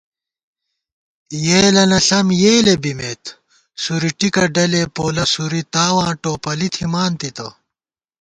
یېلَنہ 1.45 1.97
ݪم 2.07 2.27
یېلے 2.41 2.75
بِمېت 2.81 3.23
سُورِیٹِکہ 3.83 4.45
ڈلے 4.53 4.83
پولہ 4.95 5.25
سوری 5.33 5.61
تاواں 5.73 6.11
ٹوپَلی 6.21 6.67
تھِمان 6.75 7.11
تِتہ 7.19 7.47